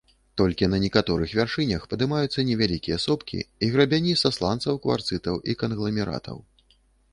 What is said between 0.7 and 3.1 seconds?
на некаторых вяршынях падымаюцца невялікія